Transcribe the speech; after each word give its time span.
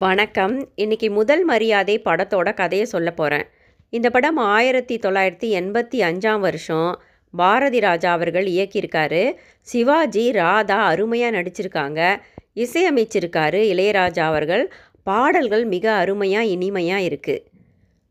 வணக்கம். 0.00 0.54
இன்னைக்கு 0.74 1.08
முதல் 1.10 1.42
மரியாதை 1.44 1.94
படத்தோட 2.04 2.48
கதையை 2.54 2.86
சொல்ல 2.86 3.10
போகிறேன் 3.10 3.46
இந்த 3.92 4.08
படம் 4.10 4.36
ஆயிரத்தி 4.36 4.96
தொள்ளாயிரத்தி 5.04 5.48
எண்பத்தி 5.60 5.98
அஞ்சாம் 6.08 6.40
வருஷம் 6.40 6.90
பாரதி 7.34 7.80
ராஜா 7.80 8.10
அவர்கள் 8.12 8.46
இயக்கியிருக்காரு. 8.46 9.22
சிவாஜி 9.68 10.24
ராதா 10.32 10.78
அருமையாக 10.90 11.36
நடிச்சிருக்காங்க. 11.38 12.00
இசையமைச்சிருக்காரு 12.56 13.62
இளையராஜா 13.72 14.26
அவர்கள். 14.32 14.64
பாடல்கள் 15.02 15.64
மிக 15.64 15.86
அருமையாக 15.92 16.52
இனிமையாக 16.54 17.06
இருக்குது 17.08 17.44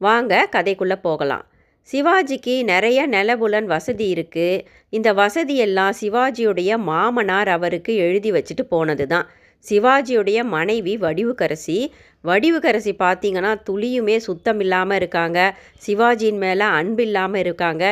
வாங்க 0.01 0.49
கதைக்குள்ளே 0.57 0.99
போகலாம். 1.01 1.45
சிவாஜிக்கு 1.89 2.63
நிறைய 2.73 3.07
நிலபுலன் 3.07 3.71
வசதி 3.75 4.09
இருக்குது 4.15 4.63
இந்த 4.89 5.09
வசதியெல்லாம் 5.13 5.95
சிவாஜியுடைய 6.01 6.77
மாமனார் 6.89 7.47
அவருக்கு 7.57 7.93
எழுதி 7.95 8.31
வச்சுட்டு 8.31 8.63
போனது 8.75 9.07
தான் 9.07 9.27
சிவாஜியுடைய 9.65 10.39
மனைவி 10.55 10.93
வடிவுக்கரசி. 10.97 11.77
வடிவுக்கரசி 12.23 12.91
பார்த்தீங்கன்னா 13.03 13.51
துளியுமே 13.67 14.17
சுத்தம் 14.17 14.59
இல்லாமல் 14.59 14.97
இருக்காங்க. 14.97 15.39
சிவாஜியின் 15.85 16.39
மேலே 16.45 16.67
அன்பு 16.79 17.03
இல்லாமல் 17.03 17.41
இருக்காங்க. 17.45 17.83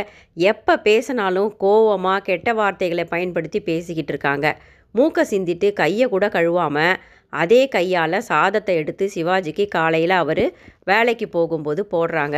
எப்போ 0.52 0.76
பேசினாலும் 0.88 1.50
கோவமாக 1.64 2.26
கெட்ட 2.30 2.54
வார்த்தைகளை 2.54 3.06
பயன்படுத்தி 3.06 3.62
பேசிக்கிட்டு 3.70 4.14
இருக்காங்க. 4.16 4.48
மூக்கை 4.96 5.24
சிந்திட்டு 5.34 5.68
கையை 5.74 6.08
கூட 6.08 6.26
கழுவாமல் 6.28 6.98
அதே 7.34 7.62
கையால் 7.68 8.18
சாதத்தை 8.22 8.74
எடுத்து 8.76 9.06
சிவாஜிக்கு 9.16 9.66
காலையில் 9.68 10.16
அவர் 10.24 10.46
வேலைக்கு 10.84 11.28
போகும்போது 11.30 11.82
போடுறாங்க. 11.94 12.38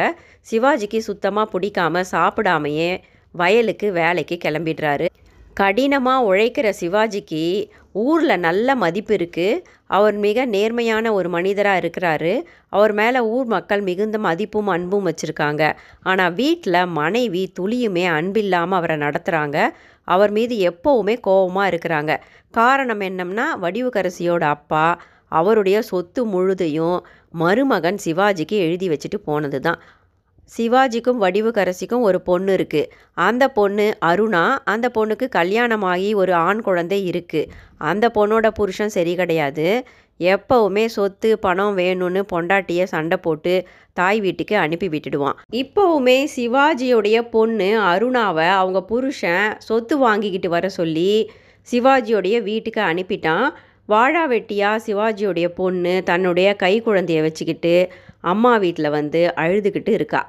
சிவாஜிக்கு 0.51 0.99
சுத்தமாக 1.09 1.51
பிடிக்காம 1.53 2.03
சாப்பிடாமையே 2.11 2.91
வயலுக்கு 3.35 3.87
வேலைக்கு 3.91 4.35
கிளம்பிடுறாரு. 4.45 5.07
கடினமாக 5.53 6.27
உழைக்கிற 6.29 6.67
சிவாஜிக்கு 6.81 7.43
ஊரில் 8.03 8.43
நல்ல 8.45 8.75
மதிப்பு 8.83 9.13
இருக்குது 9.17 9.61
அவர் 9.97 10.15
மிக 10.25 10.45
நேர்மையான 10.55 11.13
ஒரு 11.17 11.29
மனிதராக 11.35 11.81
இருக்கிறாரு. 11.81 12.33
அவர் 12.69 12.93
மேலே 12.99 13.19
ஊர் 13.35 13.47
மக்கள் 13.55 13.81
மிகுந்த 13.89 14.17
மதிப்பும் 14.27 14.71
அன்பும் 14.75 15.07
வச்சுருக்காங்க. 15.09 15.63
ஆனால் 16.09 16.35
வீட்டில் 16.41 16.79
மனைவி 16.99 17.43
துளியுமே 17.59 18.05
அன்பில்லாமல் 18.17 18.79
அவரை 18.79 18.97
நடத்துகிறாங்க 19.05 19.57
அவர் 20.07 20.31
மீது 20.37 20.55
எப்போவுமே 20.71 21.15
கோபமாக 21.27 21.69
இருக்கிறாங்க. 21.71 22.13
காரணம் 22.53 23.03
என்னம்னா 23.09 23.45
வடிவுக்கரசியோட 23.63 24.43
அப்பா 24.55 24.85
அவருடைய 25.39 25.77
சொத்து 25.91 26.21
முழுதையும் 26.33 26.97
மருமகன் 27.41 27.97
சிவாஜிக்கு 28.05 28.57
எழுதி 28.65 28.87
வச்சுட்டு 28.89 29.17
போனது 29.29 29.59
தான் 29.59 29.79
சிவாஜிக்கும் 30.53 31.21
வடிவுக்கரசிக்கும் 31.23 32.03
ஒரு 32.07 32.21
பொண்ணு 32.21 32.55
இருக்குது 32.55 32.89
அந்த 33.13 33.49
பொண்ணு 33.49 33.97
அருணா 34.09 34.43
அந்த 34.63 34.91
பொண்ணுக்கு 34.95 35.25
கல்யாணமாகி 35.37 36.09
ஒரு 36.13 36.33
ஆண் 36.33 36.61
குழந்தை 36.61 36.99
இருக்குது 37.11 37.49
அந்த 37.77 38.11
பொண்ணோட 38.17 38.47
புருஷன் 38.49 38.89
சரி 38.89 39.15
கிடையாது. 39.15 39.85
எப்போவுமே 40.19 40.85
சொத்து 40.85 41.39
பணம் 41.39 41.77
வேணும்னு 41.77 42.21
பொண்டாட்டியை 42.33 42.83
சண்டை 42.83 43.17
போட்டு 43.17 43.67
தாய் 43.93 44.19
வீட்டுக்கு 44.19 44.57
அனுப்பி 44.57 44.87
விட்டுடுவான். 44.89 45.39
இப்போவுமே 45.61 46.17
சிவாஜியுடைய 46.35 47.17
பொண்ணு 47.29 47.69
அருணாவை 47.91 48.47
அவங்க 48.49 48.81
புருஷன் 48.81 49.57
சொத்து 49.57 49.97
வாங்கிக்கிட்டு 49.97 50.49
வர 50.49 50.69
சொல்லி 50.69 51.11
சிவாஜியோடைய 51.71 52.43
வீட்டுக்கு 52.43 52.81
அனுப்பிட்டான். 52.81 53.47
வாழா 53.85 54.23
வெட்டியாக 54.27 54.83
சிவாஜியோடைய 54.85 55.47
பொண்ணு 55.47 56.03
தன்னுடைய 56.03 56.55
கை 56.55 56.73
குழந்தைய 56.85 57.21
வச்சுக்கிட்டு 57.21 57.75
அம்மா 58.21 58.57
வீட்டில் 58.57 58.89
வந்து 58.89 59.33
அழுதுகிட்டு 59.35 59.89
இருக்கா. 59.89 60.21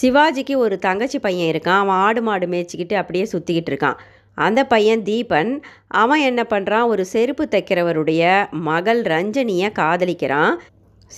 சிவாஜிக்கு 0.00 0.56
ஒரு 0.56 0.78
தங்கச்சி 0.78 1.18
பையன் 1.18 1.54
இருக்கான். 1.54 1.80
அவன் 1.84 1.96
ஆடு 1.96 2.22
மாடு 2.22 2.46
மேய்ச்சிக்கிட்டு 2.46 2.94
அப்படியே 2.94 3.28
சுற்றிக்கிட்டு 3.32 3.70
இருக்கான். 3.70 3.96
அந்த 4.34 4.64
பையன் 4.64 5.02
தீபன் 5.02 5.62
அவன் 5.88 6.20
என்ன 6.20 6.46
பண்ணுறான் 6.50 6.86
ஒரு 6.86 7.04
செருப்பு 7.04 7.48
தைக்கிறவருடைய 7.50 8.50
மகள் 8.50 9.02
ரஞ்சனியை 9.02 9.68
காதலிக்கிறான். 9.78 10.52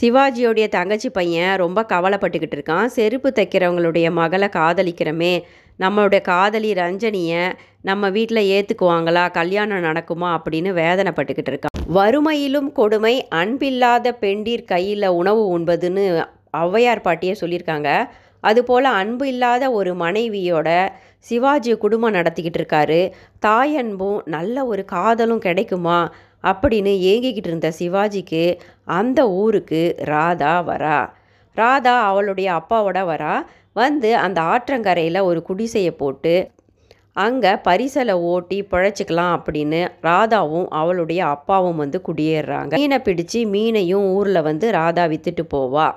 சிவாஜியோடைய 0.00 0.68
தங்கச்சி 0.68 1.10
பையன் 1.10 1.56
ரொம்ப 1.56 1.86
கவலைப்பட்டுக்கிட்டு 1.88 2.56
இருக்கான். 2.56 2.86
செருப்பு 2.86 3.32
தைக்கிறவங்களுடைய 3.34 4.10
மகளை 4.12 4.48
காதலிக்கிறோமே 4.48 5.42
நம்மளுடைய 5.78 6.20
காதலி 6.20 6.72
ரஞ்சனியை 6.72 7.52
நம்ம 7.82 8.10
வீட்டில் 8.10 8.50
ஏற்றுக்குவாங்களா 8.54 9.30
கல்யாணம் 9.30 9.82
நடக்குமா? 9.82 10.28
அப்படின்னு 10.36 10.70
வேதனைப்பட்டுக்கிட்டு 10.82 11.50
இருக்கான். 11.50 11.80
வறுமையிலும் 11.94 12.72
கொடுமை 12.72 13.26
அன்பில்லாத 13.34 14.16
பெண்டீர் 14.20 14.64
கையில் 14.64 15.06
உணவு 15.06 15.58
உண்பதுன்னு 15.58 16.04
ஔவையார் 16.56 17.04
பாட்டியே 17.04 17.34
சொல்லியிருக்காங்க. 17.40 18.08
அதுபோல் 18.44 18.84
அன்பு 18.84 19.24
இல்லாத 19.28 19.70
ஒரு 19.70 19.92
மனைவியோட 19.94 20.68
சிவாஜி 21.18 21.72
குடும்பம் 21.76 22.14
நடத்திக்கிட்டு 22.14 22.60
இருக்காரு. 22.60 23.00
தாய் 23.38 23.76
அன்பும் 23.76 24.22
நல்ல 24.24 24.64
ஒரு 24.64 24.84
காதலும் 24.84 25.38
கிடைக்குமா? 25.38 25.98
அப்படின்னு 26.42 26.92
ஏங்கிக்கிட்டு 27.08 27.48
இருந்த 27.50 27.68
சிவாஜிக்கு 27.78 28.44
அந்த 28.84 29.20
ஊருக்கு 29.30 29.82
ராதா 30.04 30.54
வரா. 30.68 30.98
ராதா 31.56 31.94
அவளுடைய 32.06 32.48
அப்பாவோட 32.52 32.98
வரா. 33.12 33.34
வந்து 33.72 34.10
அந்த 34.16 34.38
ஆற்றங்கரையில் 34.52 35.20
ஒரு 35.22 35.42
குடிசையை 35.42 35.92
போட்டு 35.92 36.34
அங்கே 37.12 37.52
பரிசலை 37.68 38.12
ஓட்டி 38.12 38.58
பிழைச்சிக்கலாம் 38.70 39.32
அப்படின்னு 39.36 39.80
ராதாவும் 40.02 40.66
அவளுடைய 40.70 41.20
அப்பாவும் 41.26 41.76
வந்து 41.76 41.98
குடியேறுறாங்க. 42.06 42.72
மீனை 42.76 42.98
பிடிச்சி 42.98 43.40
மீனையும் 43.54 44.06
ஊரில் 44.12 44.42
வந்து 44.42 44.66
ராதா 44.70 45.04
விற்றுட்டு 45.04 45.44
போவா. 45.54 45.88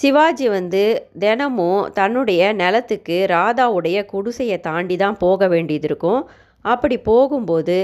சிவாஜி 0.00 0.46
வந்து 0.48 0.82
தினமும் 1.18 1.82
தன்னுடைய 1.94 2.52
நிலத்துக்கு 2.60 3.16
ராதாவுடைய 3.34 3.98
குடிசையை 4.12 4.60
தாண்டி 4.60 4.96
தான் 4.96 5.18
போக 5.24 5.48
வேண்டியது 5.48 5.86
இருக்கும். 5.90 6.22
அப்படி 6.64 6.96
போகும்போது 7.10 7.76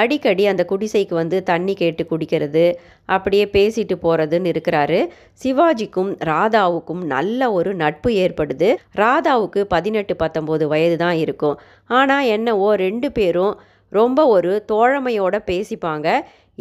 அடிக்கடி 0.00 0.44
அந்த 0.46 0.62
குடிசைக்கு 0.70 1.14
வந்து 1.14 1.42
தண்ணி 1.42 1.74
கேட்டு 1.74 2.02
குடிக்கிறது 2.10 2.64
அப்படியே 3.06 3.44
பேசிட்டு 3.56 3.94
போகிறதுன்னு 4.04 4.50
இருக்கிறாரு. 4.52 4.98
சிவாஜிக்கும் 5.44 6.10
ராதாவுக்கும் 6.30 7.02
நல்ல 7.14 7.50
ஒரு 7.52 7.72
நட்பு 7.74 8.10
ஏற்படுது. 8.24 8.70
ராதாவுக்கு 9.02 9.62
பதினெட்டு 9.74 10.16
பத்தொம்போது 10.22 10.66
வயது 10.74 10.96
தான் 10.96 11.18
இருக்கும். 11.24 11.58
ஆனால் 11.90 12.30
என்னவோ 12.36 12.70
ரெண்டு 12.86 13.10
பேரும் 13.12 13.54
ரொம்ப 13.92 14.20
ஒரு 14.26 14.52
தோழமையோட 14.72 15.36
பேசிப்பாங்க. 15.50 16.08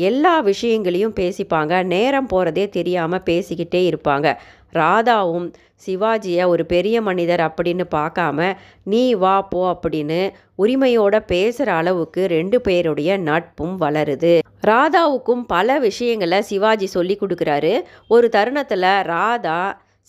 எல்லா 0.09 0.35
விஷயங்களையும் 0.52 1.18
பேசிப்பாங்க. 1.20 1.74
நேரம் 1.94 2.28
போகிறதே 2.28 2.66
தெரியாமல் 2.70 3.25
பேசிக்கிட்டே 3.25 3.81
இருப்பாங்க. 3.91 4.28
ராதாவும் 4.73 5.47
சிவாஜியை 5.85 6.44
ஒரு 6.45 6.63
பெரிய 6.66 6.97
மனிதர் 7.01 7.41
அப்படின்னு 7.47 7.85
பார்க்காம 7.95 8.56
நீ 8.84 9.03
வா 9.13 9.35
போ 9.41 9.61
அப்படின்னு 9.73 10.19
உரிமையோட 10.57 11.16
பேசுகிற 11.25 11.73
அளவுக்கு 11.73 12.22
ரெண்டு 12.28 12.57
பேருடைய 12.61 13.17
நட்பும் 13.17 13.75
வளருது. 13.81 14.34
ராதாவுக்கும் 14.67 15.44
பல 15.47 15.79
விஷயங்களை 15.79 16.41
சிவாஜி 16.41 16.85
சொல்லி 16.85 17.17
கொடுக்குறாரு. 17.17 17.73
ஒரு 18.07 18.29
தருணத்தில் 18.29 18.89
ராதா 19.13 19.59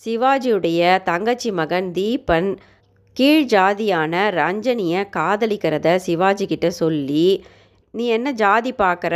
சிவாஜியுடைய 0.01 1.03
தங்கச்சி 1.03 1.51
மகன் 1.51 1.89
தீபன் 1.91 2.49
கீழ் 3.17 3.45
ஜாதியான 3.45 4.13
ரஞ்சனியை 4.39 5.01
காதலிக்கிறத 5.17 5.95
சிவாஜி 5.95 6.45
கிட்ட 6.45 6.69
சொல்லி 6.69 7.27
நீ 7.93 8.05
என்ன 8.07 8.31
ஜாதி 8.31 8.71
பார்க்குற 8.77 9.15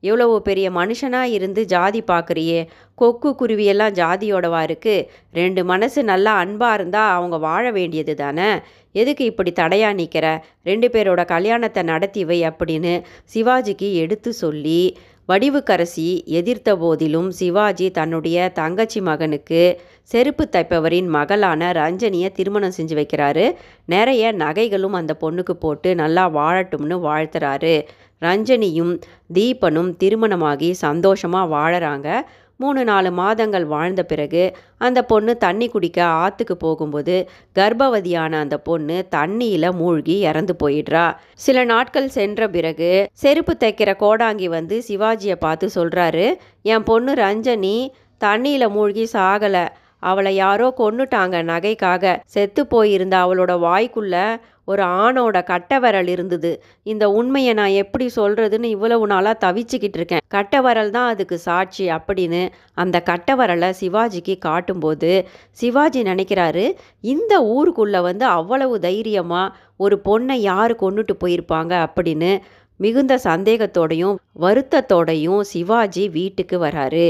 எவ்வளவு 0.00 0.42
பெரிய 0.42 0.70
மனுஷனாக 0.70 1.34
இருந்து 1.36 1.64
ஜாதி 1.64 2.02
பார்க்குறியே 2.02 2.66
கொக்கு 2.94 3.30
குருவியெல்லாம் 3.30 3.96
ஜாதியோடவா 4.00 4.60
இருக்குது 4.68 5.06
ரெண்டு 5.32 5.64
மனசு 5.64 6.04
நல்லா 6.04 6.34
அன்பாக 6.36 6.74
இருந்தால் 6.74 7.12
அவங்க 7.12 7.38
வாழ 7.38 7.70
வேண்டியது 7.70 8.14
தானே? 8.14 8.50
எதுக்கு 8.92 9.24
இப்படி 9.24 9.52
தடையாக 9.52 9.92
நிற்கிற 9.92 10.26
ரெண்டு 10.62 10.88
பேரோட 10.88 11.24
கல்யாணத்தை 11.24 11.82
நடத்தி 11.82 12.24
வை 12.24 12.40
அப்படின்னு 12.42 12.94
சிவாஜிக்கு 13.34 13.94
எடுத்து 13.94 14.32
சொல்லி 14.32 14.96
வடிவுக்கரசி 15.28 16.24
எதிர்த்த 16.24 16.70
போதிலும் 16.76 17.28
சிவாஜி 17.30 17.90
தன்னுடைய 17.90 18.48
தங்கச்சி 18.48 19.00
மகனுக்கு 19.00 19.80
செருப்பு 20.02 20.48
தைப்பவரின் 20.52 21.06
மகளான 21.06 21.72
ரஞ்சனியை 21.72 22.32
திருமணம் 22.32 22.72
செஞ்சு 22.76 22.96
வைக்கிறாரு. 23.00 23.44
நிறைய 23.84 24.32
நகைகளும் 24.32 24.92
அந்த 24.92 25.16
பொண்ணுக்கு 25.20 25.50
போட்டு 25.50 25.94
நல்லா 25.94 26.24
வாழட்டும்னு 26.28 26.96
வாழ்த்துறாரு. 27.06 27.74
ரஞ்சனியும் 28.22 28.92
தீபனும் 29.32 29.96
திருமணமாகி 29.96 30.72
சந்தோஷமாக 30.72 31.52
வாழறாங்க. 31.56 32.08
மூணு 32.56 32.84
நாலு 32.84 33.10
மாதங்கள் 33.12 33.64
வாழ்ந்த 33.64 34.02
பிறகு 34.02 34.42
அந்த 34.78 35.04
பொண்ணு 35.04 35.36
தண்ணி 35.36 35.68
குடிக்க 35.68 36.04
ஆற்றுக்கு 36.04 36.56
போகும்போது 36.56 37.28
கர்ப்பவதியான 37.54 38.32
அந்த 38.32 38.58
பொண்ணு 38.58 38.96
தண்ணியில் 39.10 39.72
மூழ்கி 39.72 40.18
இறந்து 40.18 40.56
போயிடுறா. 40.62 41.16
சில 41.34 41.64
நாட்கள் 41.64 42.08
சென்ற 42.08 42.48
பிறகு 42.48 43.08
செருப்பு 43.12 43.56
தைக்கிற 43.60 43.92
கோடாங்கி 44.04 44.44
வந்து 44.44 44.82
சிவாஜியை 44.88 45.34
பார்த்து 45.34 45.70
சொல்கிறாரு 45.74 46.34
என் 46.62 46.82
பொண்ணு 46.82 47.14
ரஞ்சனி 47.14 47.88
தண்ணியில் 48.24 48.70
மூழ்கி 48.70 49.08
சாகலை. 49.12 49.64
அவளை 50.00 50.34
யாரோ 50.34 50.74
கொன்னுட்டாங்க 50.78 51.42
நகைக்காக. 51.42 52.16
செத்து 52.26 52.66
போயிருந்த 52.66 53.16
அவளோட 53.16 53.52
வாய்க்குள்ள 53.60 54.40
ஒரு 54.64 54.82
ஆணோட 54.82 55.38
கட்டைவரல் 55.50 56.08
இருந்தது. 56.08 56.62
இந்த 56.82 57.10
உண்மையை 57.10 57.52
நான் 57.54 57.68
எப்படி 57.68 58.10
சொல்கிறதுன்னு 58.16 58.64
இவ்வளவு 58.64 59.06
நாளாக 59.06 59.52
தவிச்சுக்கிட்டு 59.52 59.98
இருக்கேன். 60.00 60.22
கட்டை 60.28 60.60
தான் 60.90 61.08
அதுக்கு 61.08 61.38
சாட்சி 61.38 61.88
அப்படின்னு 61.88 62.48
அந்த 62.74 63.02
கட்டைவரலை 63.06 63.72
சிவாஜிக்கு 63.80 64.38
காட்டும்போது 64.38 65.26
சிவாஜி 65.50 66.02
நினைக்கிறாரு 66.02 66.72
இந்த 67.00 67.44
ஊருக்குள்ளே 67.44 68.00
வந்து 68.00 68.24
அவ்வளவு 68.24 68.80
தைரியமாக 68.80 69.54
ஒரு 69.76 70.00
பொண்ணை 70.04 70.32
யார் 70.32 70.72
கொண்டுட்டு 70.74 71.14
போயிருப்பாங்க 71.20 71.86
அப்படின்னு 71.86 72.40
மிகுந்த 72.80 73.14
சந்தேகத்தோடையும் 73.24 74.16
வருத்தத்தோடையும் 74.44 75.40
சிவாஜி 75.52 76.04
வீட்டுக்கு 76.08 76.58
வராரு. 76.64 77.08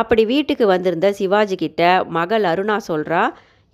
அப்படி 0.00 0.24
வீட்டுக்கு 0.24 0.66
வந்திருந்த 0.66 1.10
சிவாஜி 1.20 1.56
கிட்ட 1.56 1.82
மகள் 2.18 2.46
அருணா 2.52 2.76
சொல்கிறா 2.88 3.22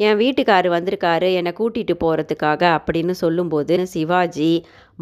என் 0.00 0.18
வீட்டுக்காரு 0.18 0.68
வந்திருக்காரு 0.74 1.28
என்னை 1.38 1.52
கூட்டிகிட்டு 1.58 1.94
போகிறதுக்காக 2.02 2.62
அப்படின்னு 2.78 3.14
சொல்லும்போது 3.22 3.76
சிவாஜி 3.86 4.52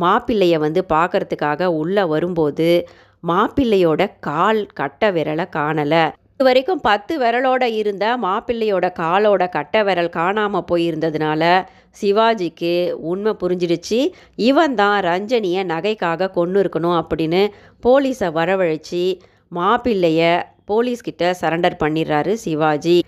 மாப்பிள்ளையை 0.01 0.59
வந்து 0.59 0.83
பார்க்கறதுக்காக 0.95 1.65
உள்ளே 1.81 2.05
வரும்போது 2.13 2.69
மாப்பிள்ளையோட 3.23 4.03
கால் 4.21 4.61
கட்ட 4.81 5.11
விரலை 5.13 5.47
காணலை. 5.57 6.05
இது 6.33 6.45
வரைக்கும் 6.45 6.81
பத்து 6.81 7.15
விரலோட 7.21 7.65
இருந்த 7.81 8.05
மாப்பிள்ளையோட 8.23 8.87
காலோட 8.99 9.43
கட்ட 9.49 9.77
விரல் 9.85 10.11
காணாமல் 10.17 10.67
போயிருந்ததுனால 10.71 11.43
சிவாஜிக்கு 12.01 12.75
உண்மை 13.11 13.33
புரிஞ்சிடுச்சு. 13.43 14.01
இவன் 14.49 14.75
தான் 14.75 14.99
ரஞ்சனியை 15.05 15.63
நகைக்காக 15.73 16.31
கொண்டு 16.31 16.61
இருக்கணும் 16.63 16.99
அப்படின்னு 17.01 17.43
போலீஸை 17.87 18.29
வரவழைச்சி 18.39 19.05
மாப்பிள்ளைய 19.53 20.21
போலீஸ்கிட்ட 20.71 21.25
சரண்டர் 21.41 21.81
பண்ணிடுறாரு 21.83 22.33
சிவாஜி. 22.45 22.99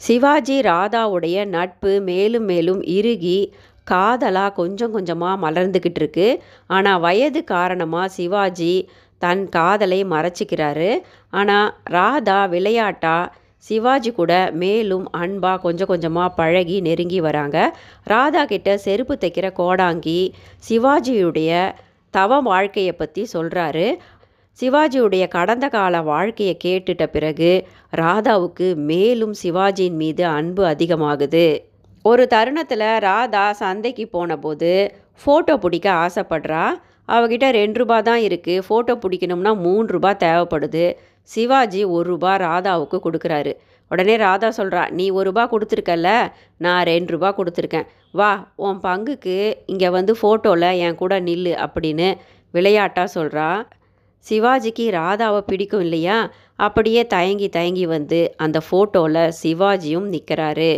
சிவாஜி 0.00 0.56
ராதாவுடைய 0.70 1.36
நட்பு 1.56 1.92
மேலும் 2.10 2.44
மேலும் 2.44 2.82
இறுகி 2.96 3.38
காதலாக 3.84 4.56
கொஞ்சம் 4.60 4.94
கொஞ்சமாக 4.96 5.40
மலர்ந்துக்கிட்டு 5.44 6.00
இருக்கு. 6.02 6.26
ஆனால் 6.66 7.02
வயது 7.06 7.40
காரணமாக 7.44 8.12
சிவாஜி 8.16 8.74
தன் 9.22 9.44
காதலை 9.48 10.00
மறைச்சிக்கிறாரு. 10.04 10.90
ஆனால் 11.30 11.68
ராதா 11.96 12.40
விளையாட்டாக 12.54 13.32
சிவாஜி 13.66 14.10
கூட 14.18 14.32
மேலும் 14.62 15.06
அன்பாக 15.20 15.62
கொஞ்சம் 15.64 15.90
கொஞ்சமாக 15.92 16.34
பழகி 16.40 16.76
நெருங்கி 16.80 17.20
வராங்க. 17.20 17.56
ராதா 18.12 18.42
கிட்ட 18.44 18.76
செருப்பு 18.84 19.14
தைக்கிற 19.22 19.46
கோடாங்கி 19.60 20.20
சிவாஜியுடைய 20.68 21.50
தவ 22.14 22.40
வாழ்க்கையை 22.50 22.92
பற்றி 22.92 23.22
சொல்கிறாரு 23.32 23.86
சிவாஜியுடைய 24.58 25.24
கடந்த 25.34 25.66
கால 25.68 26.00
வாழ்க்கையை 26.02 26.54
கேட்டுட்ட 26.64 27.04
பிறகு 27.06 27.50
ராதாவுக்கு 28.02 28.68
மேலும் 28.90 29.34
சிவாஜியின் 29.42 29.98
மீது 30.02 30.24
அன்பு 30.38 30.62
அதிகமாகுது. 30.64 31.46
ஒரு 32.04 32.24
தருணத்தில் 32.32 32.88
ராதா 33.08 33.44
சந்தைக்கு 33.60 34.04
போனபோது 34.14 34.72
ஃபோட்டோ 35.20 35.54
பிடிக்க 35.64 35.86
ஆசைப்படுறா. 36.06 36.64
அவகிட்ட 37.08 37.46
ரெண்டு 37.58 37.78
ரூபா 37.80 37.98
தான் 38.08 38.22
இருக்குது 38.28 38.64
ஃபோட்டோ 38.66 38.94
பிடிக்கணும்னா 39.04 39.52
மூணு 39.66 39.86
ரூபா 39.94 40.10
தேவைப்படுது. 40.24 40.86
சிவாஜி 41.32 41.82
ஒரு 41.96 42.06
ரூபா 42.10 42.32
ராதாவுக்கு 42.46 42.98
கொடுக்குறாரு. 43.06 43.52
உடனே 43.90 44.14
ராதா 44.16 44.48
சொல்கிறா 44.56 44.82
நீ 44.90 45.04
ஒரு 45.18 45.26
ரூபா 45.30 45.44
கொடுத்துருக்கல்ல? 45.52 46.10
நான் 46.64 46.82
ரெண்டு 46.90 47.12
ரூபா 47.14 47.30
கொடுத்துருக்கேன். 47.38 47.86
வா 48.18 48.30
உன் 48.66 48.80
பங்குக்கு 48.82 49.36
இங்கே 49.72 49.88
வந்து 49.96 50.12
ஃபோட்டோவில் 50.20 50.70
என் 50.86 51.00
கூட 51.02 51.14
நில்லு 51.20 51.52
அப்படின்னு 51.64 52.08
விளையாட்டாக 52.54 53.14
சொல்கிறா 53.14 53.48
சிவாஜிக்கு 54.26 54.84
ராதாவை 54.98 55.40
பிடிக்கும் 55.50 55.80
இல்லையா? 55.80 56.16
அப்படியே 56.66 57.02
தயங்கி 57.06 57.48
தயங்கி 57.48 57.84
வந்து 57.86 58.20
அந்த 58.44 58.58
ஃபோட்டோவில் 58.68 59.22
சிவாஜியும் 59.42 60.08
நிற்கிறாரு 60.14 60.72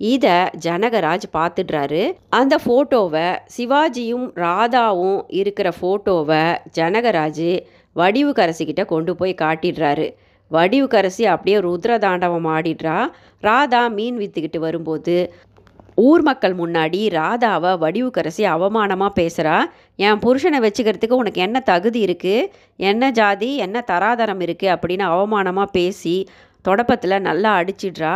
இதை 0.00 0.36
ஜனகராஜ் 0.64 1.26
பார்த்துடுறாரு 1.36 2.02
அந்த 2.38 2.54
ஃபோட்டோவை 2.64 3.26
சிவாஜியும் 3.56 4.26
ராதாவும் 4.44 5.20
இருக்கிற 5.40 5.68
ஃபோட்டோவை 5.80 6.42
ஜனகராஜ் 6.78 7.48
வடிவுக்கரசிக்கிட்ட 7.96 8.84
கொண்டு 8.92 9.12
போய் 9.16 9.40
காட்டிடுறாரு. 9.42 10.06
வடிவுக்கரசி 10.50 11.24
அப்படியே 11.34 11.58
ருத்ர 11.66 11.92
தாண்டவம் 11.98 12.48
ஆடிடுறா. 12.56 12.98
ராதா 13.40 13.82
மீன் 13.96 14.18
விற்றுக்கிட்டு 14.22 14.58
வரும்போது 14.66 15.16
ஊர் 16.08 16.22
மக்கள் 16.26 16.54
முன்னாடி 16.60 17.00
ராதாவை 17.16 17.70
வடிவுக்கரசி 17.82 18.42
அவமானமாக 18.52 19.12
பேசுகிறா 19.18 19.56
என் 20.06 20.22
புருஷனை 20.24 20.58
வச்சுக்கிறதுக்கு 20.64 21.20
உனக்கு 21.22 21.40
என்ன 21.46 21.60
தகுதி 21.70 22.00
இருக்குது 22.06 22.48
என்ன 22.90 23.10
ஜாதி? 23.10 23.50
என்ன 23.56 23.82
தராதரம் 23.90 24.40
இருக்குது 24.46 24.72
அப்படின்னு 24.74 25.04
அவமானமாக 25.14 25.74
பேசி 25.78 26.16
தொடப்பத்தில் 26.68 27.24
நல்லா 27.28 27.50
அடிச்சிடுறா. 27.60 28.14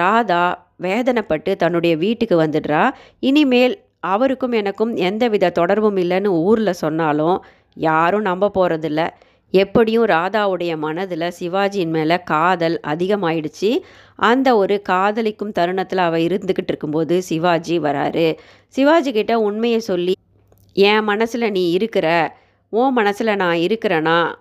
ராதா 0.00 0.42
வேதனைப்பட்டு 0.82 1.52
தன்னுடைய 1.56 1.94
வீட்டுக்கு 2.04 2.36
வந்துடுறா. 2.44 2.82
இனிமேல் 3.30 3.76
அவருக்கும் 4.12 4.52
எனக்கும் 4.52 4.92
எந்தவித 5.08 5.54
தொடர்பும் 5.60 5.96
இல்லைன்னு 5.96 6.30
ஊரில் 6.48 6.80
சொன்னாலும் 6.82 7.36
யாரும் 7.78 8.20
நம்ப 8.20 8.50
போகிறதில்ல 8.54 9.08
எப்படியும் 9.50 10.06
ராதாவுடைய 10.06 10.76
மனதில் 10.76 11.32
சிவாஜியின் 11.40 11.86
மேலே 11.86 12.16
காதல் 12.24 12.80
அதிகமாயிடுச்சு. 12.86 13.70
அந்த 14.16 14.56
ஒரு 14.56 14.82
காதலிக்கும் 14.88 15.52
தருணத்தில் 15.52 15.98
அவள் 15.98 16.22
இருந்துக்கிட்டு 16.22 16.68
இருக்கும்போது 16.68 17.22
சிவாஜி 17.22 17.78
வராரு. 17.78 18.26
சிவாஜி 18.68 19.12
கிட்ட 19.12 19.38
உண்மையை 19.38 19.80
சொல்லி 19.80 20.14
என் 20.72 21.04
மனசில் 21.04 21.50
நீ 21.50 21.70
இருக்கிற 21.70 22.36
உன் 22.68 22.92
மனசில் 22.92 23.36
நான் 23.36 23.56
இருக்கிறேனா? 23.56 24.34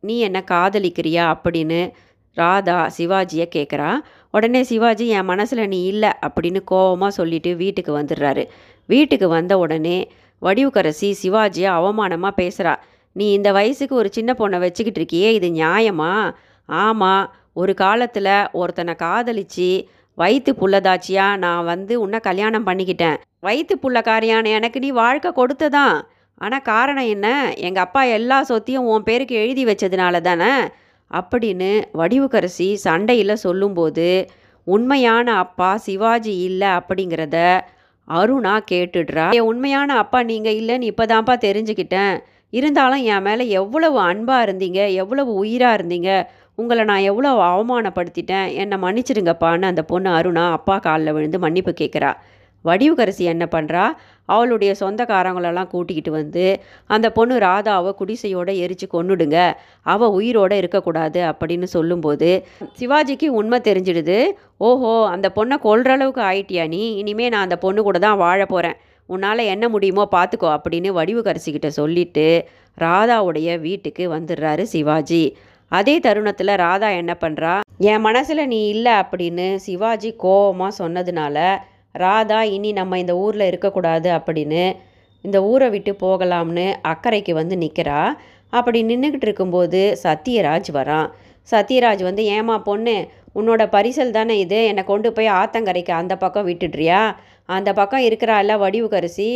நீ 0.00 0.18
என்ன 0.18 0.44
காதலிக்கிறியா? 0.50 1.24
அப்படின்னு 1.34 1.90
ராதா 2.34 2.90
சிவாஜியை 2.98 3.46
கேட்குறா 3.54 3.90
உடனே 4.30 4.62
சிவாஜி 4.62 5.08
என் 5.08 5.24
மனசில் 5.24 5.68
நீ 5.68 5.84
இல்லை 5.84 6.10
அப்படின்னு 6.26 6.64
கோபமாக 6.64 7.12
சொல்லிட்டு 7.12 7.56
வீட்டுக்கு 7.56 7.98
வந்துடுறாரு. 7.98 8.44
வீட்டுக்கு 8.86 9.28
வந்த 9.28 9.58
உடனே 9.58 10.10
வடிவுக்கரசி 10.42 11.14
சிவாஜியை 11.22 11.70
அவமானமாக 11.78 12.38
பேசுகிறா 12.40 12.74
நீ 13.12 13.32
இந்த 13.32 13.52
வயசுக்கு 13.52 13.94
ஒரு 13.94 14.08
சின்ன 14.12 14.34
பொண்ணை 14.38 14.58
வச்சுக்கிட்டு 14.58 15.00
இருக்கியே 15.00 15.30
இது 15.30 15.48
நியாயமா? 15.48 16.34
ஆமாம் 16.66 17.34
ஒரு 17.52 17.74
காலத்தில் 17.74 18.48
ஒருத்தனை 18.52 18.94
காதலிச்சு 18.98 19.84
வயிற்று 20.14 20.52
புள்ளதாச்சியா 20.52 21.36
நான் 21.36 21.64
வந்து 21.64 22.00
உன்னை 22.00 22.18
கல்யாணம் 22.20 22.66
பண்ணிக்கிட்டேன். 22.66 23.16
வயிற்று 23.40 23.78
புள்ளக்காரியான 23.82 24.46
எனக்கு 24.48 24.80
நீ 24.80 24.90
வாழ்க்கை 24.90 25.30
கொடுத்ததான். 25.36 25.96
ஆனால் 26.34 26.62
காரணம் 26.62 27.06
என்ன? 27.06 27.54
எங்கள் 27.56 27.82
அப்பா 27.82 28.02
எல்லா 28.02 28.42
சொத்தையும் 28.42 28.86
உன் 28.86 29.02
பேருக்கு 29.02 29.34
எழுதி 29.34 29.64
வச்சதுனால 29.64 30.20
தானே? 30.20 30.52
அப்படின்னு 31.10 31.70
வடிவுக்கரசி 31.94 32.74
சண்டையில் 32.74 33.34
சொல்லும்போது 33.34 34.30
உண்மையான 34.64 35.36
அப்பா 35.36 35.76
சிவாஜி 35.76 36.38
இல்லை 36.38 36.68
அப்படிங்கிறத 36.68 37.60
அருணா 38.08 38.54
கேட்டுடுறா 38.70 39.26
என் 39.30 39.40
உண்மையான 39.40 39.96
அப்பா 39.96 40.22
நீங்கள் 40.22 40.52
இல்லைன்னு 40.52 40.90
இப்போதான்ப்பா 40.92 41.34
தெரிஞ்சுக்கிட்டேன். 41.40 42.14
இருந்தாலும் 42.52 43.02
என் 43.04 43.22
மேலே 43.22 43.48
எவ்வளவு 43.48 43.98
அன்பாக 44.00 44.44
இருந்தீங்க 44.46 44.92
எவ்வளவு 44.92 45.34
உயிராக 45.34 45.76
இருந்தீங்க 45.78 46.10
உங்களை 46.54 46.84
நான் 46.84 47.00
எவ்வளோ 47.00 47.30
அவமானப்படுத்திட்டேன் 47.42 48.48
என்னை 48.54 48.78
மன்னிச்சிடுங்கப்பான்னு 48.78 49.62
அந்த 49.62 49.82
பொண்ணு 49.82 50.10
அருணா 50.10 50.50
அப்பா 50.50 50.78
காலில் 50.78 51.12
விழுந்து 51.12 51.38
மன்னிப்பு 51.38 51.72
கேட்குறா 51.80 52.10
வடிவுகரசி 52.64 53.24
என்ன 53.32 53.44
பண்ணுறா 53.54 53.84
அவளுடைய 54.32 54.72
சொந்தக்காரங்களெல்லாம் 54.80 55.70
கூட்டிக்கிட்டு 55.72 56.12
வந்து 56.18 56.44
அந்த 56.94 57.06
பொண்ணு 57.16 57.34
ராதாவை 57.46 57.90
குடிசையோடு 58.00 58.52
எரித்து 58.64 58.86
கொன்னுடுங்க. 58.86 59.38
அவள் 59.92 60.14
உயிரோடு 60.18 60.56
இருக்கக்கூடாது 60.62 61.20
அப்படின்னு 61.30 61.68
சொல்லும்போது 61.76 62.30
சிவாஜிக்கு 62.80 63.28
உண்மை 63.40 63.58
தெரிஞ்சிடுது. 63.68 64.18
ஓஹோ 64.68 64.92
அந்த 65.14 65.28
பொண்ணை 65.36 65.58
கொல்ற 65.66 65.90
அளவுக்கு 65.96 66.22
ஆயிட்டியா 66.30 66.66
நீ? 66.74 66.82
இனிமே 67.00 67.28
நான் 67.34 67.46
அந்த 67.48 67.58
பொண்ணு 67.64 67.82
கூட 67.88 67.98
தான் 68.06 68.20
வாழ 68.24 68.40
போகிறேன் 68.46 68.78
உன்னால் 69.08 69.50
என்ன 69.54 69.64
முடியுமோ 69.68 70.04
பார்த்துக்கோ 70.16 70.48
அப்படின்னு 70.56 70.90
வடிவுகரசிக்கிட்ட 70.98 71.70
சொல்லிட்டு 71.80 72.26
ராதாவுடைய 72.78 73.48
வீட்டுக்கு 73.66 74.04
வந்துடுறாரு 74.14 74.62
சிவாஜி. 74.74 75.24
அதே 75.72 75.94
தருணத்தில் 76.06 76.60
ராதா 76.64 76.88
என்ன 77.00 77.12
பண்ணுறா 77.20 77.52
என் 77.90 78.04
மனசில் 78.06 78.42
நீ 78.46 78.58
இல்லை 78.68 78.94
அப்படின்னு 79.02 79.46
சிவாஜி 79.66 80.10
கோபமாக 80.24 80.78
சொன்னதுனால 80.80 81.36
ராதா 81.94 82.42
இனி 82.42 82.72
நம்ம 82.72 82.98
இந்த 82.98 83.14
ஊரில் 83.16 83.48
இருக்கக்கூடாது 83.50 84.10
அப்படின்னு 84.10 84.64
இந்த 85.24 85.38
ஊரை 85.42 85.68
விட்டு 85.70 85.92
போகலாம்னு 86.04 86.66
அக்கறைக்கு 86.82 87.32
வந்து 87.32 87.56
நிற்கிறா 87.56 88.00
அப்படி 88.50 88.78
நின்றுக்கிட்டு 88.84 89.26
இருக்கும்போது 89.28 89.80
சத்யராஜ் 90.04 90.70
வரான் 90.72 91.08
சத்யராஜ் 91.48 92.02
வந்து 92.02 92.22
ஏமா 92.36 92.56
பொண்ணு 92.62 92.96
உன்னோட 93.34 93.62
பரிசல் 93.66 94.10
தானே 94.10 94.38
இது? 94.38 94.58
என்னை 94.66 94.82
கொண்டு 94.84 95.08
போய் 95.12 95.28
ஆத்தங்கரைக்கு 95.40 95.92
அந்த 96.00 96.14
பக்கம் 96.16 96.48
விட்டுடுறியா? 96.48 97.00
அந்த 97.48 97.72
பக்கம் 97.72 98.04
இருக்கிறாள்ல 98.08 98.56
வடிவுக்கரிசி 98.62 99.28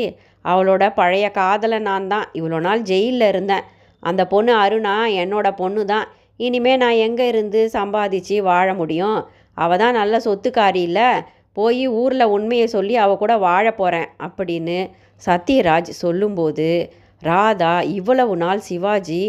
அவளோட 0.45 0.95
பழைய 0.95 1.27
காதலை 1.31 1.79
நான் 1.79 2.09
தான். 2.09 2.27
இவ்வளோ 2.35 2.59
நாள் 2.61 2.83
ஜெயிலில் 2.83 3.29
இருந்தேன். 3.29 3.65
அந்த 4.03 4.23
பொண்ணு 4.27 4.53
அருணா 4.65 4.97
என்னோட 5.23 5.51
பொண்ணு 5.57 5.85
தான். 5.85 6.07
இனிமே 6.37 6.77
நான் 6.77 7.03
எங்கே 7.07 7.27
இருந்து 7.29 7.61
சம்பாதிச்சு 7.73 8.37
வாழ 8.43 8.69
முடியும்? 8.75 9.19
அவள் 9.55 9.79
தான் 9.79 9.99
நல்ல 10.01 10.21
சொத்துக்காரி 10.25 10.83
இல்லை. 10.89 11.09
போய் 11.57 11.83
ஊரில் 12.01 12.33
உண்மையை 12.35 12.67
சொல்லி 12.67 12.95
அவள் 13.05 13.21
கூட 13.23 13.35
வாழ 13.47 13.67
போகிறேன் 13.73 14.09
அப்படின்னு 14.27 14.79
சத்யராஜ் 15.27 15.91
சொல்லும்போது 16.03 16.69
ராதா 17.23 17.75
இவ்வளவு 17.99 18.35
நாள் 18.37 18.63
சிவாஜி 18.69 19.23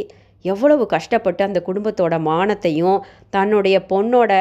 எவ்வளவு 0.46 0.84
கஷ்டப்பட்டு 0.86 1.42
அந்த 1.44 1.60
குடும்பத்தோட 1.68 2.16
மானத்தையும் 2.30 3.00
தன்னுடைய 3.30 3.78
பொண்ணோட 3.92 4.32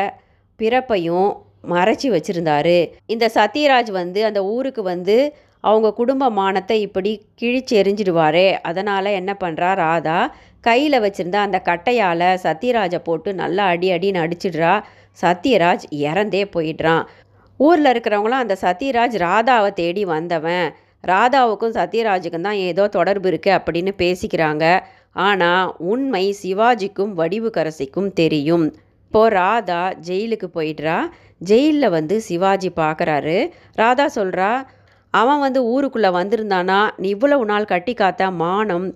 பிறப்பையும் 0.61 1.31
மறைச்சி 1.75 2.09
வச்சுருந்தாரு. 2.15 2.79
இந்த 3.07 3.27
சத்யராஜ் 3.35 3.91
வந்து 4.01 4.21
அந்த 4.25 4.41
ஊருக்கு 4.55 4.83
வந்து 4.93 5.17
அவங்க 5.65 5.89
குடும்ப 6.01 6.25
மானத்தை 6.31 6.77
இப்படி 6.87 7.13
கிழிச்சு 7.41 7.75
எரிஞ்சிடுவாரே 7.81 8.49
அதனால் 8.69 9.17
என்ன 9.21 9.33
பண்ணுறா 9.45 9.71
ராதா? 9.83 10.19
கையில் 10.67 11.03
வச்சுருந்த 11.05 11.39
அந்த 11.47 11.59
கட்டையால் 11.69 12.29
சத்யராஜை 12.45 13.01
போட்டு 13.09 13.31
நல்லா 13.43 13.65
அடி 13.73 13.89
அடின்னு 13.91 14.23
அடிச்சிடுறா. 14.25 14.75
சத்யராஜ் 15.19 15.85
இறந்தே 16.07 16.43
போயிடுறான். 16.55 17.05
ஊரில் 17.61 17.91
இருக்கிறவங்களாம் 17.93 18.45
அந்த 18.45 18.57
சத்யராஜ் 18.65 19.17
ராதாவை 19.27 19.71
தேடி 19.81 20.03
வந்தவன். 20.15 20.67
ராதாவுக்கும் 21.05 21.77
சத்யராஜுக்கும் 21.79 22.47
தான் 22.49 22.61
ஏதோ 22.69 22.85
தொடர்பு 22.97 23.29
இருக்குது 23.31 23.57
அப்படின்னு 23.59 23.93
பேசிக்கிறாங்க. 24.03 24.65
ஆனால் 25.27 25.69
உண்மை 25.93 26.25
சிவாஜிக்கும் 26.43 27.13
வடிவுக்கரசிக்கும் 27.21 28.11
தெரியும். 28.21 28.67
இப்போது 29.07 29.35
ராதா 29.39 29.83
ஜெயிலுக்கு 30.09 30.49
போயிடுறா. 30.57 30.99
ஜெயிலில் 31.51 31.95
வந்து 31.97 32.17
சிவாஜி 32.29 32.71
பார்க்குறாரு 32.83 33.37
ராதா 33.81 34.07
சொல்கிறா 34.19 34.51
அவன் 35.15 35.43
வந்து 35.45 35.61
ஊருக்குள்ளே 35.73 36.11
வந்திருந்தானா? 36.21 36.81
நீ 37.01 37.09
இவ்வளவு 37.17 37.45
நாள் 37.51 37.71
கட்டி 37.73 37.93
காத்த 37.95 38.31
மானம் 38.43 38.87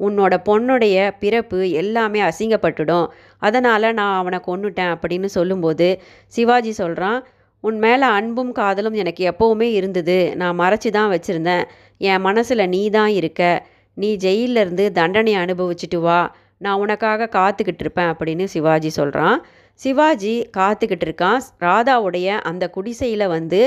உன்னோட 0.00 0.34
பொண்ணுடைய 0.48 0.96
பிறப்பு 1.22 1.58
எல்லாமே 1.80 2.20
அசிங்கப்பட்டுடும். 2.28 3.06
அதனால் 3.46 3.94
நான் 4.00 4.18
அவனை 4.20 4.38
கொண்டுட்டேன் 4.48 4.92
அப்படின்னு 4.94 5.28
சொல்லும்போது 5.38 5.88
சிவாஜி 6.36 6.72
சொல்கிறான் 6.82 7.18
உன் 7.60 7.78
மேலே 7.78 8.06
அன்பும் 8.18 8.52
காதலும் 8.52 8.92
எனக்கு 8.92 9.22
எப்போவுமே 9.30 9.68
இருந்தது. 9.78 10.36
நான் 10.36 10.58
மறைச்சி 10.58 10.90
தான் 10.90 11.10
வச்சுருந்தேன். 11.12 11.64
என் 11.98 12.20
மனசில் 12.20 12.68
நீ 12.68 12.90
தான் 12.90 13.08
இருக்க. 13.08 13.68
நீ 13.94 14.16
ஜெயிலில் 14.16 14.56
இருந்து 14.56 14.92
தண்டனை 14.92 15.34
அனுபவிச்சுட்டு 15.36 15.98
வா. 16.00 16.20
நான் 16.58 16.78
உனக்காக 16.78 17.28
காத்துக்கிட்டு 17.38 17.84
இருப்பேன் 17.84 18.10
அப்படின்னு 18.12 18.44
சிவாஜி 18.44 18.90
சொல்கிறான் 18.90 19.38
சிவாஜி 19.80 20.34
காத்துக்கிட்டு 20.56 21.06
இருக்கான். 21.08 21.40
ராதாவுடைய 21.60 22.28
அந்த 22.50 22.70
குடிசையில் 22.70 23.26
வந்து 23.28 23.60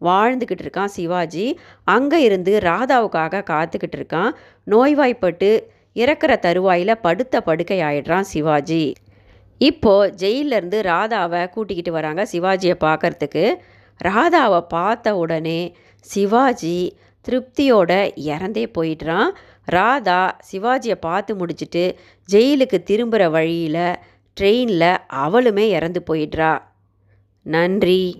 வாழ்ந்துக்கிட்டு 0.00 0.64
இருக்கான் 0.64 0.92
சிவாஜி. 0.96 1.46
அங்கே 1.84 2.22
இருந்து 2.22 2.52
ராதாவுக்காக 2.58 3.42
காத்துக்கிட்டு 3.52 3.98
இருக்கான். 4.00 4.30
நோய்வாய்ப்பட்டு 4.64 5.50
இறக்குற 5.96 6.32
தருவாயில் 6.38 7.00
படுத்த 7.00 7.40
படுக்கை 7.40 7.80
ஆயிடுறான் 7.80 8.26
சிவாஜி. 8.32 8.84
இப்போது 9.58 10.28
ஜெயிலேருந்து 10.28 10.80
ராதாவை 10.82 11.50
கூட்டிக்கிட்டு 11.50 11.92
வராங்க 11.92 12.26
சிவாஜியை 12.32 12.74
பார்க்கறதுக்கு. 12.80 13.56
ராதாவை 14.04 14.60
பார்த்த 14.60 15.16
உடனே 15.16 15.76
சிவாஜி 16.00 16.96
திருப்தியோட 17.28 18.12
இறந்தே 18.14 18.66
போயிடுறான். 18.78 19.28
ராதா 19.64 20.36
சிவாஜியை 20.52 20.94
பார்த்து 20.94 21.36
முடிச்சுட்டு 21.36 21.94
ஜெயிலுக்கு 22.32 22.82
திரும்புகிற 22.82 23.30
வழியில் 23.30 23.96
ட்ரெயினில் 24.40 24.96
அவளுமே 25.12 25.68
இறந்து 25.68 26.02
போயிடுறா. 26.06 26.62
நன்றி. 27.42 28.16